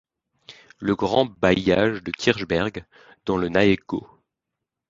Le 0.79 0.95
grand 0.95 1.25
bailliage 1.25 2.01
de 2.01 2.09
Kirchberg 2.11 2.85
dans 3.27 3.37
le 3.37 3.49
Nahegau. 3.49 4.07